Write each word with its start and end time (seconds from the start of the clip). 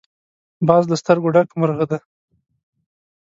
باز 0.67 0.83
له 0.91 0.95
سترګو 1.01 1.33
ډک 1.35 1.49
مرغه 1.59 1.85
دی 1.89 1.99